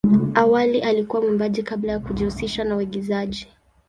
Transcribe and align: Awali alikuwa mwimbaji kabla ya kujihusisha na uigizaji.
Awali 0.33 0.79
alikuwa 0.81 1.21
mwimbaji 1.21 1.63
kabla 1.63 1.91
ya 1.91 1.99
kujihusisha 1.99 2.63
na 2.63 2.75
uigizaji. 2.75 3.47